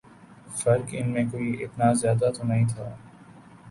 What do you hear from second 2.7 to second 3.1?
تھا